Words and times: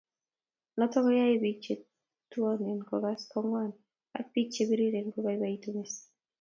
Notok 0.77 1.03
koyae 1.05 1.35
piik 1.43 1.57
che 1.65 1.73
tuone 2.31 2.69
kokas 2.89 3.21
ko 3.31 3.37
ngwan 3.45 3.71
ak 4.17 4.25
piik 4.33 4.49
che 4.53 4.63
piriren 4.69 5.07
kobaibaitu 5.13 5.67
mising' 5.75 6.09